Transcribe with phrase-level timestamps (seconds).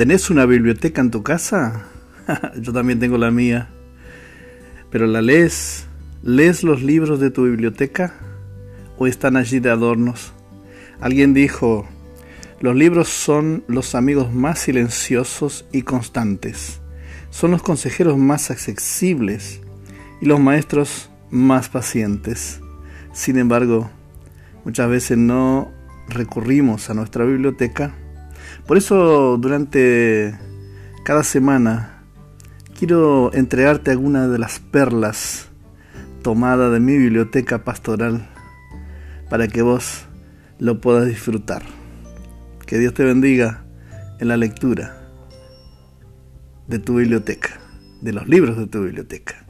[0.00, 1.84] ¿Tenés una biblioteca en tu casa?
[2.56, 3.68] Yo también tengo la mía.
[4.90, 5.88] ¿Pero la lees?
[6.22, 8.14] ¿Lees los libros de tu biblioteca?
[8.96, 10.32] ¿O están allí de adornos?
[11.02, 11.86] Alguien dijo,
[12.60, 16.80] los libros son los amigos más silenciosos y constantes.
[17.28, 19.60] Son los consejeros más accesibles
[20.22, 22.62] y los maestros más pacientes.
[23.12, 23.90] Sin embargo,
[24.64, 25.70] muchas veces no
[26.08, 27.94] recurrimos a nuestra biblioteca.
[28.66, 30.38] Por eso durante
[31.04, 32.04] cada semana
[32.78, 35.48] quiero entregarte alguna de las perlas
[36.22, 38.28] tomadas de mi biblioteca pastoral
[39.28, 40.06] para que vos
[40.58, 41.62] lo puedas disfrutar.
[42.66, 43.64] Que Dios te bendiga
[44.18, 45.08] en la lectura
[46.68, 47.58] de tu biblioteca,
[48.00, 49.46] de los libros de tu biblioteca.